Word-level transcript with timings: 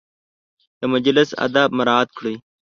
د 0.79 0.81
مجلس 0.93 1.29
اداب 1.45 1.69
مراعت 1.77 2.09
کړئ 2.17 2.35